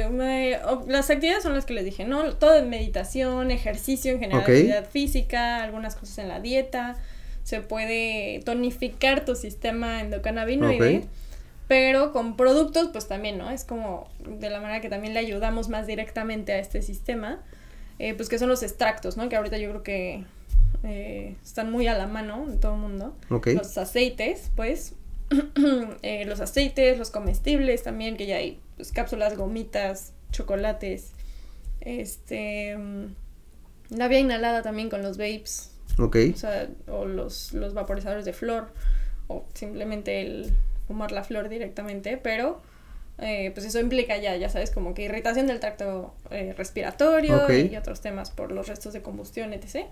[0.88, 2.34] las actividades son las que les dije, ¿no?
[2.34, 6.96] Todo es meditación, ejercicio en general, actividad física, algunas cosas en la dieta,
[7.42, 11.06] se puede tonificar tu sistema endocannabinoide
[11.68, 13.50] pero con productos pues también, ¿no?
[13.50, 17.42] Es como de la manera que también le ayudamos más directamente a este sistema,
[17.98, 19.28] eh, pues que son los extractos, ¿no?
[19.28, 20.24] Que ahorita yo creo que
[20.84, 23.16] eh, están muy a la mano en todo el mundo.
[23.28, 24.94] Los aceites, pues,
[26.02, 31.12] eh, los aceites, los comestibles también, que ya hay pues, cápsulas, gomitas, chocolates,
[31.80, 33.14] este, mm,
[33.90, 35.72] la vía inhalada también con los vapes.
[35.98, 36.16] Ok.
[36.34, 38.68] O sea, o los, los vaporizadores de flor,
[39.28, 40.52] o simplemente el
[40.86, 42.60] fumar la flor directamente, pero
[43.18, 47.76] eh, pues eso implica ya, ya sabes, como que irritación del tracto eh, respiratorio y
[47.76, 49.86] otros temas por los restos de combustión, etc.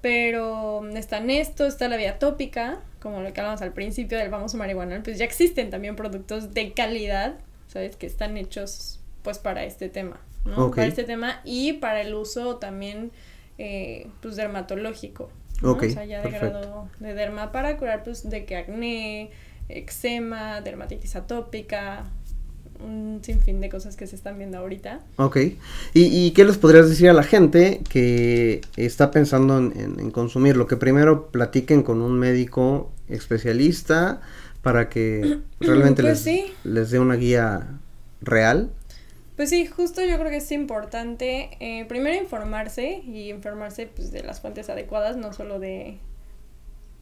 [0.00, 4.30] Pero está en esto, está la vía tópica, como lo que hablamos al principio del
[4.30, 7.34] famoso marihuana, pues ya existen también productos de calidad,
[7.66, 7.96] ¿sabes?
[7.96, 10.70] Que están hechos pues para este tema, ¿no?
[10.70, 13.10] Para este tema y para el uso también
[13.58, 15.30] eh, pues dermatológico.
[15.60, 15.72] ¿no?
[15.72, 19.30] o sea, ya de grado de derma para curar pues de que acné,
[19.68, 22.04] eczema, dermatitis atópica,
[22.80, 25.00] un sinfín de cosas que se están viendo ahorita.
[25.16, 25.36] Ok.
[25.36, 25.56] ¿Y,
[25.94, 30.56] y qué les podrías decir a la gente que está pensando en, consumir?
[30.56, 34.20] Lo Que primero platiquen con un médico especialista
[34.62, 37.78] para que realmente pues les, les dé una guía
[38.20, 38.70] real.
[39.36, 44.24] Pues sí, justo yo creo que es importante eh, primero informarse y informarse pues, de
[44.24, 45.98] las fuentes adecuadas, no solo de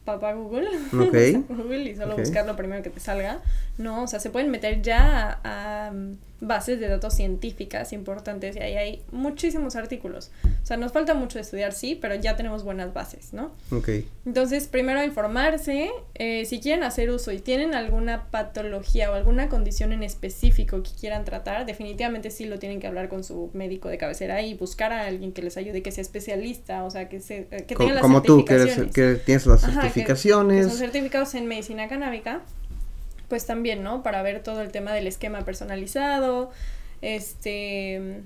[0.07, 0.69] papá Google.
[0.91, 3.41] Google y solo buscar lo primero que te salga.
[3.77, 5.91] No, o sea, se pueden meter ya a,
[6.39, 10.31] bases de datos científicas importantes y ahí hay muchísimos artículos.
[10.61, 13.51] O sea, nos falta mucho estudiar, sí, pero ya tenemos buenas bases, ¿no?
[13.71, 13.89] Ok.
[14.25, 19.93] Entonces, primero informarse, eh, si quieren hacer uso y tienen alguna patología o alguna condición
[19.93, 23.97] en específico que quieran tratar, definitivamente sí lo tienen que hablar con su médico de
[23.97, 27.47] cabecera y buscar a alguien que les ayude, que sea especialista, o sea, que, se,
[27.51, 30.65] eh, que tenga las Como tú, que, que tienes las certificaciones.
[30.65, 32.41] que son certificados en medicina canábica
[33.27, 34.03] pues también, ¿no?
[34.03, 36.51] Para ver todo el tema del esquema personalizado,
[37.01, 38.21] este,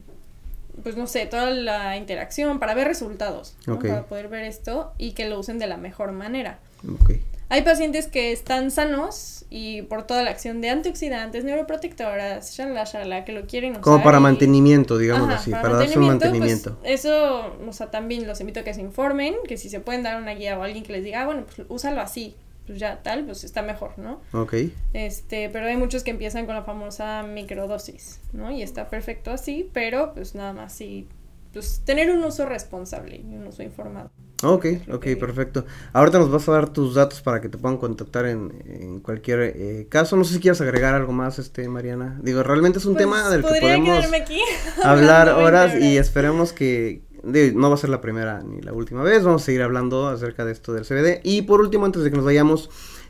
[0.84, 3.80] pues no sé, toda la interacción, para ver resultados, ¿no?
[3.80, 6.60] Para poder ver esto y que lo usen de la mejor manera.
[7.04, 7.22] Okay.
[7.52, 13.26] Hay pacientes que están sanos y por toda la acción de antioxidantes, neuroprotectoras, shalala, shalala,
[13.26, 13.84] que lo quieren usar.
[13.84, 16.78] Como para mantenimiento, digamos así, para, darse un mantenimiento.
[16.80, 20.02] Pues, eso, o sea, también los invito a que se informen, que si se pueden
[20.02, 23.02] dar una guía o alguien que les diga, ah, bueno, pues úsalo así, pues ya
[23.04, 24.22] tal, pues está mejor, ¿no?
[24.34, 24.54] Ok.
[24.94, 28.52] Este, pero hay muchos que empiezan con la famosa microdosis, ¿no?
[28.52, 31.08] Y está perfecto así, pero pues nada más sí,
[31.54, 34.10] pues tener un uso responsable y un uso informado.
[34.44, 35.66] Ok, ok, perfecto.
[35.94, 39.54] Ahorita nos vas a dar tus datos para que te puedan contactar en, en cualquier
[39.56, 40.16] eh, caso.
[40.18, 42.20] No sé si quieres agregar algo más, este, Mariana.
[42.24, 44.42] Digo, realmente es un Pues, tema del que podemos aquí
[44.84, 49.04] hablar horas 20 y esperemos que no va a ser la primera ni la última
[49.04, 49.24] vez.
[49.24, 51.22] Vamos a seguir hablando acerca de esto del CBD.
[51.24, 52.70] Y por último, antes de que nos vayamos,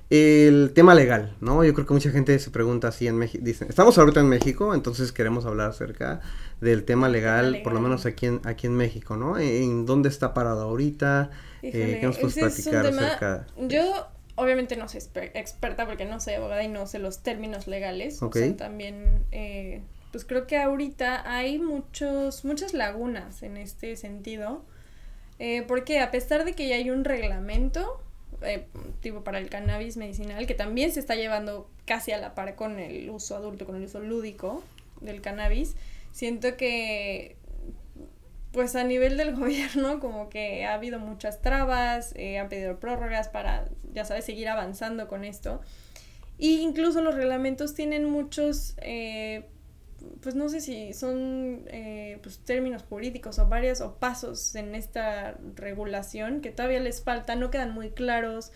[0.09, 1.63] el tema legal, ¿no?
[1.63, 3.41] Yo creo que mucha gente se pregunta así en México.
[3.45, 6.19] Dicen, estamos ahorita en México, entonces queremos hablar acerca
[6.59, 7.63] del tema legal, legal.
[7.63, 9.37] por lo menos aquí en, aquí en México, ¿no?
[9.39, 11.29] En dónde está parado ahorita.
[11.61, 13.47] Eh, ¿Qué nos puedes platicar tema- acerca?
[13.57, 17.67] Yo obviamente no soy exper- experta porque no soy abogada y no sé los términos
[17.67, 18.21] legales.
[18.21, 18.35] Ok.
[18.35, 24.63] O sea, también, eh, pues creo que ahorita hay muchos, muchas lagunas en este sentido.
[25.39, 27.99] Eh, porque a pesar de que ya hay un reglamento,
[28.43, 28.67] eh,
[29.01, 32.79] tipo para el cannabis medicinal, que también se está llevando casi a la par con
[32.79, 34.63] el uso adulto, con el uso lúdico
[34.99, 35.75] del cannabis,
[36.11, 37.37] siento que
[38.51, 43.27] pues a nivel del gobierno como que ha habido muchas trabas, eh, han pedido prórrogas
[43.29, 45.61] para, ya sabes, seguir avanzando con esto.
[46.37, 48.75] Y incluso los reglamentos tienen muchos,
[50.21, 55.37] pues no sé si son eh, pues, términos jurídicos o varios o pasos en esta
[55.55, 58.51] regulación que todavía les falta, no quedan muy claros.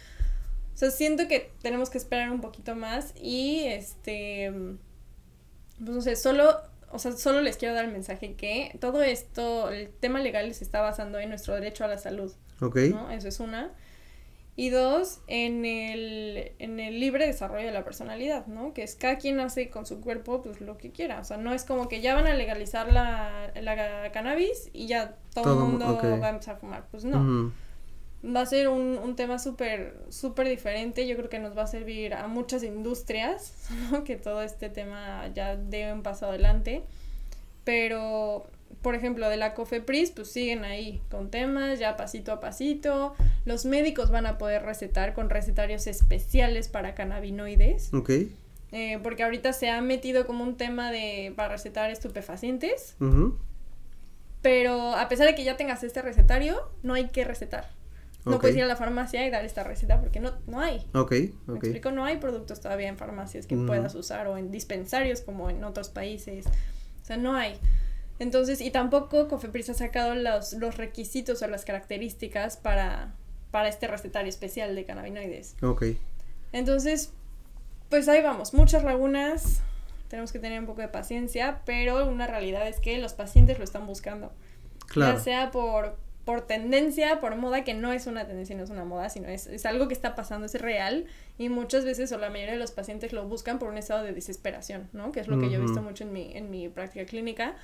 [0.74, 4.52] O sea, siento que tenemos que esperar un poquito más y este,
[5.78, 6.60] pues no sé, solo,
[6.92, 10.64] o sea, solo les quiero dar el mensaje que todo esto, el tema legal se
[10.64, 13.10] está basando en nuestro derecho a la salud, Ok, ¿no?
[13.12, 13.72] Eso es una.
[14.58, 18.74] Y dos, en el, en el libre desarrollo de la personalidad, ¿no?
[18.74, 21.20] Que es cada quien hace con su cuerpo pues lo que quiera.
[21.20, 25.18] O sea, no es como que ya van a legalizar la, la cannabis y ya
[25.34, 26.04] todo, el mundo ok.
[26.22, 26.88] va a empezar a fumar.
[26.90, 27.52] Pues no
[28.34, 31.08] va a ser un, un tema súper, súper diferente.
[31.08, 34.04] Yo creo que nos va a servir a muchas industrias, ¿no?
[34.04, 36.84] Que todo este tema ya dé un paso adelante.
[37.64, 38.46] Pero,
[38.82, 43.16] por ejemplo, de la COFEPRIS, pues siguen ahí con temas, ya pasito a pasito.
[43.46, 47.94] Los médicos van a poder recetar con recetarios especiales para cannabinoides.
[47.94, 48.12] Ok,
[48.72, 52.96] eh, porque ahorita se ha metido como un tema de para recetar estupefacientes.
[53.00, 53.38] ujú.
[54.42, 57.72] Pero a pesar de que ya tengas este recetario, no hay que recetar.
[58.26, 60.86] No puedes ir a la farmacia y dar esta receta porque no, no hay.
[60.94, 61.64] ok, ¿Me ok.
[61.64, 61.92] explico?
[61.92, 65.90] No hay productos todavía en farmacias que puedas usar o en dispensarios como en otros
[65.90, 66.46] países.
[66.48, 67.60] O sea, no hay.
[68.20, 73.14] Entonces, y tampoco Cofepris ha sacado los, los requisitos o las características para,
[73.52, 75.56] para este recetario especial de cannabinoides.
[75.62, 75.86] Ok,
[76.54, 77.12] Entonces,
[77.90, 79.62] pues ahí vamos, muchas lagunas,
[80.08, 83.66] tenemos que tener un poco de paciencia, pero una realidad es que los pacientes lo
[83.66, 84.32] están buscando.
[84.88, 85.18] claro.
[85.18, 88.86] Ya sea por, por tendencia, por moda, que no es una tendencia, no es una
[88.86, 91.06] moda, sino es, es algo que está pasando, es real,
[91.38, 94.14] y muchas veces o la mayoría de los pacientes lo buscan por un estado de
[94.14, 95.12] desesperación, ¿no?
[95.12, 97.56] Que es lo que yo he visto mucho en mi, en mi práctica clínica,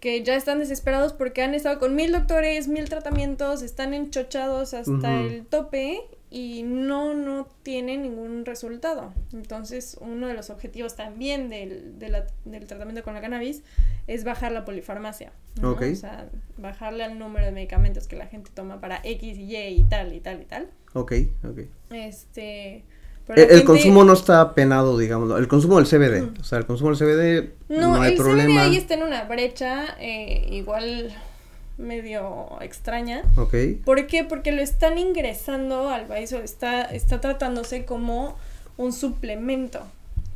[0.00, 5.20] que ya están desesperados porque han estado con mil doctores, mil tratamientos, están enchochados hasta
[5.26, 9.12] el tope y no, no tienen ningún resultado.
[9.32, 13.62] Entonces, uno de los objetivos también del, de la- del tratamiento con la cannabis
[14.06, 15.32] es bajar la polifarmacia.
[15.60, 15.72] ¿no?
[15.92, 19.56] O sea, bajarle al número de medicamentos que la gente toma para X y Y
[19.80, 20.68] y tal y tal y tal.
[20.92, 21.12] Ok,
[21.44, 21.60] ok.
[21.90, 22.84] Este.
[23.28, 25.36] Pero El, consumo no está penado, digámoslo.
[25.38, 26.40] El consumo del CBD.
[26.40, 28.62] O sea, el consumo del CBD no, No, hay el problema.
[28.64, 31.14] CBD ahí está en una brecha eh, igual
[31.76, 33.22] medio extraña.
[33.36, 34.24] Ok, ¿Por qué?
[34.24, 38.36] Porque lo están ingresando al país o está, está tratándose como
[38.76, 39.80] un suplemento,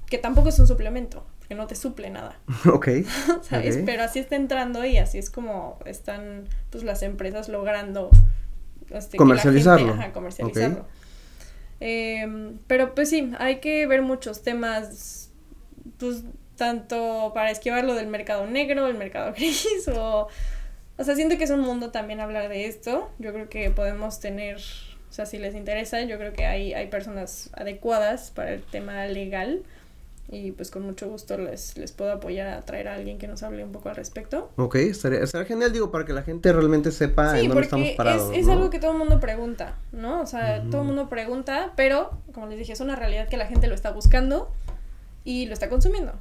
[0.09, 2.39] que tampoco es un suplemento, porque no te suple nada,
[2.73, 2.89] ok.
[3.43, 3.81] ¿sabes?
[3.85, 8.11] Pero así está entrando y así es como están pues las empresas logrando
[8.91, 9.89] este, que la Comercializarlo.
[9.89, 10.85] gente- ajá, comercializarlo.
[11.85, 15.33] Em, pero pues sí, hay que ver muchos temas,
[15.99, 16.23] pues
[16.55, 20.29] tanto para esquivarlo del mercado negro, el mercado gris o...
[20.99, 23.11] O sea, siento que es un mundo también hablar de esto.
[23.19, 26.87] Yo creo que podemos tener, o sea, si les interesa, yo creo que hay, hay
[26.87, 29.65] personas adecuadas para el tema legal.
[30.35, 33.43] Y pues con mucho gusto les, les puedo apoyar a traer a alguien que nos
[33.43, 34.51] hable un poco al respecto.
[34.57, 37.91] Ok, estaría, estaría genial, digo, para que la gente realmente sepa Sí, en dónde estamos
[37.91, 38.33] parados.
[38.33, 38.53] es, es ¿no?
[38.53, 40.23] algo que todo el mundo pregunta, ¿no?
[40.23, 43.47] O sea, todo el mundo pregunta, pero, como les dije, es una realidad que la
[43.47, 44.51] gente lo está buscando
[45.23, 46.15] y lo está consumiendo.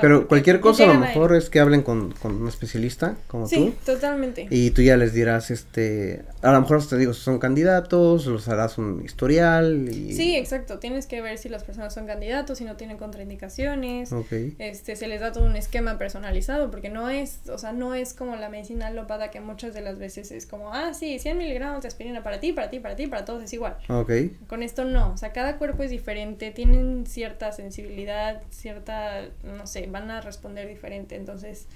[0.00, 3.54] Pero cualquier cosa a lo mejor es que hablen con, con un especialista como tú.
[3.54, 4.46] Sí, totalmente.
[4.50, 8.48] Y tú ya les dirás, este, a lo mejor te digo, si son candidatos, los
[8.48, 9.88] harás un historial.
[9.88, 10.12] Y...
[10.12, 10.78] Sí, exacto.
[10.78, 14.10] Tienes que ver si las personas son candidatos, si no tienen contraindicaciones.
[14.58, 18.14] Este, se les da todo un esquema personalizado, porque no es, o sea, no es
[18.14, 21.82] como la medicina alópata que muchas de las veces es como, ah, sí, 100 miligramos
[21.82, 23.76] de aspirina para ti, para ti, para ti, para todos es igual.
[23.88, 24.12] Ok.
[24.46, 29.22] Con esto no, o sea, cada cuerpo es diferente, tienen cierta sensibilidad, cierta
[29.54, 31.16] no sé, van a responder diferente.
[31.16, 31.68] Entonces,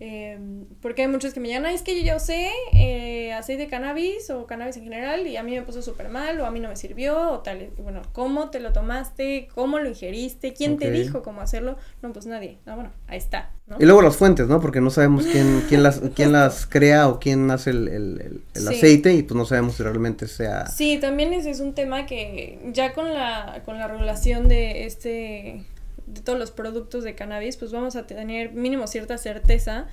[0.00, 0.38] eh,
[0.80, 4.46] porque hay muchos que me llaman, es que yo sé eh, aceite de cannabis o
[4.46, 6.76] cannabis en general y a mí me puso súper mal o a mí no me
[6.76, 7.70] sirvió o tal.
[7.78, 9.48] Bueno, ¿cómo te lo tomaste?
[9.56, 10.52] ¿Cómo lo ingeriste?
[10.52, 11.76] ¿Quién te dijo cómo hacerlo?
[12.00, 12.58] No, pues nadie.
[12.64, 13.50] No, bueno, ahí está.
[13.80, 14.60] Y luego las fuentes, ¿no?
[14.60, 18.68] Porque no sabemos quién, quién, las, quién las crea o quién hace el, el, el,
[18.68, 20.66] aceite y pues no sabemos si realmente sea...
[20.66, 25.64] Sí, también ese es un tema que ya con la, con la regulación de este
[26.12, 29.86] de todos los productos de cannabis, pues vamos a tener mínimo cierta certeza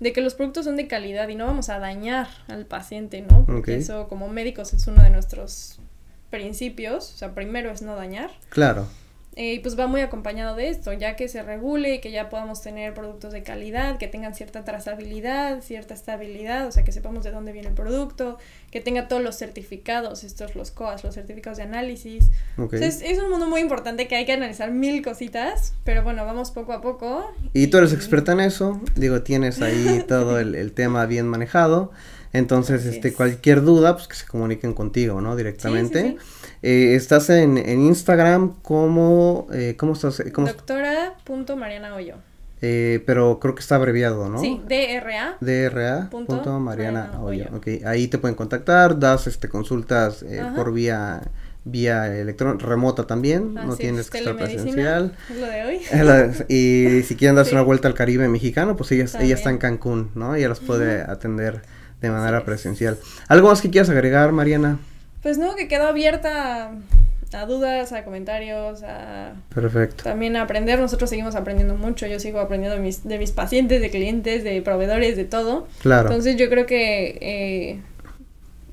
[0.00, 3.44] de que los productos son de calidad y no vamos a dañar al paciente, ¿no?
[3.44, 5.78] Porque eso como médicos es uno de nuestros
[6.30, 8.30] principios, o sea, primero es no dañar.
[8.48, 8.86] Claro.
[9.36, 12.28] Eh, y pues va muy acompañado de esto, ya que se regule y que ya
[12.28, 17.22] podamos tener productos de calidad, que tengan cierta trazabilidad, cierta estabilidad, o sea, que sepamos
[17.22, 18.38] de dónde viene el producto,
[18.72, 22.28] que tenga todos los certificados, estos los COAS, los certificados de análisis.
[22.72, 26.72] es, un mundo muy importante que hay que analizar mil cositas, pero bueno, vamos poco
[26.72, 27.32] a poco.
[27.52, 31.92] Y, tú eres experta en eso, digo, tienes ahí todo el, tema bien manejado.
[32.32, 35.34] Entonces, este, cualquier duda, pues que se comuniquen contigo, ¿no?
[35.34, 36.16] Directamente.
[36.62, 40.22] Eh, estás en, en, Instagram como, eh, ¿cómo estás?
[40.32, 42.16] ¿Cómo Doctora.mariana Hoyo.
[42.62, 44.38] Eh, pero creo que está abreviado, ¿no?
[44.38, 45.38] Sí, DRA.
[45.40, 46.10] DRA.
[46.10, 47.46] Punto Mariana Hoyo.
[47.54, 51.22] Ok, ahí te pueden contactar, das este consultas eh, por vía
[51.62, 55.14] vía electrónica remota también, no tienes que estar presencial.
[55.30, 56.44] Es lo de hoy.
[56.48, 60.10] y si quieren darse una vuelta al Caribe mexicano, pues ella, ella está en Cancún,
[60.14, 60.34] ¿no?
[60.34, 61.62] Ella las puede atender
[62.00, 62.98] de manera presencial.
[63.28, 64.78] ¿Algo más que quieras agregar, Mariana?
[65.22, 66.72] Pues no, que quedó abierta
[67.32, 69.34] a dudas, a comentarios, a...
[69.54, 70.04] Perfecto.
[70.04, 70.78] También a aprender.
[70.78, 72.06] Nosotros seguimos aprendiendo mucho.
[72.06, 75.68] Yo sigo aprendiendo de mis, de mis pacientes, de clientes, de proveedores, de todo.
[75.82, 76.08] Claro.
[76.08, 77.18] Entonces yo creo que...
[77.20, 77.80] Eh,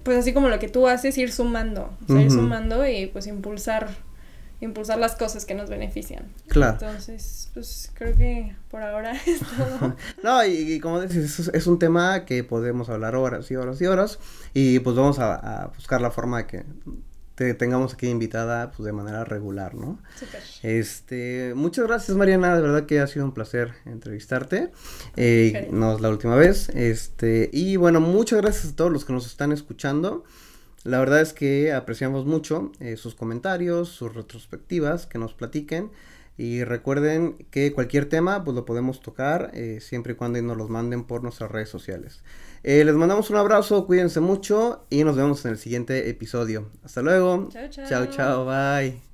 [0.04, 1.91] pues así como lo que tú haces, ir sumando.
[2.08, 3.89] O sea, ir sumando y pues impulsar
[4.60, 6.26] impulsar las cosas que nos benefician.
[6.47, 6.74] Claro.
[6.74, 9.95] Entonces, pues creo que por ahora es todo.
[10.24, 14.20] no, y, como dices, es, un tema que podemos hablar horas y horas y horas
[14.53, 16.66] y pues vamos a, buscar la forma de que
[17.36, 19.99] te tengamos aquí invitada pues de manera regular, ¿no?
[20.20, 20.41] Super.
[20.64, 24.72] Este, muchas gracias Mariana, de verdad que ha sido un placer entrevistarte.
[25.16, 26.70] Eh, no es la última vez.
[26.70, 30.24] Este, y bueno, muchas gracias a todos los que nos están escuchando.
[30.88, 35.91] La verdad es que apreciamos mucho eh, sus comentarios, sus retrospectivas, que nos platiquen.
[36.38, 40.69] Y recuerden que cualquier tema pues lo podemos tocar eh, siempre y cuando nos los
[40.69, 42.23] manden por nuestras redes sociales.
[42.63, 46.69] Eh, les mandamos un abrazo, cuídense mucho y nos vemos en el siguiente episodio.
[46.85, 47.49] Hasta luego.
[47.51, 47.89] Chao, chao.
[47.89, 49.07] Chao, chao, bye.